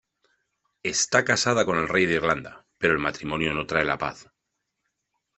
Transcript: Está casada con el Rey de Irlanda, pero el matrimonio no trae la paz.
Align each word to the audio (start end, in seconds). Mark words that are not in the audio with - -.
Está 0.81 1.23
casada 1.25 1.63
con 1.63 1.77
el 1.77 1.87
Rey 1.87 2.07
de 2.07 2.15
Irlanda, 2.15 2.65
pero 2.79 2.93
el 2.93 2.99
matrimonio 2.99 3.53
no 3.53 3.67
trae 3.67 3.85
la 3.85 3.99
paz. 3.99 4.31